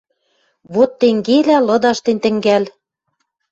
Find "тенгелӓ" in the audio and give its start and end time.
0.99-1.57